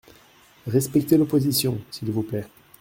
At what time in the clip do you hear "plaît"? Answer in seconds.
2.23-2.47